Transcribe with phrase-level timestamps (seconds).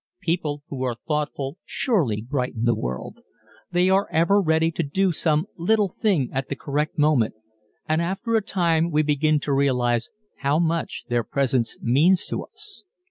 [0.19, 3.19] People who are thoughtful surely brighten the world.
[3.69, 7.35] They are ever ready to do some little thing at the correct moment
[7.87, 10.09] and after a time we begin to realize
[10.39, 12.81] how much their presence means to us.